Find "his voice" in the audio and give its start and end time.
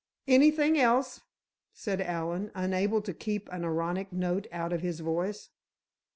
4.81-5.49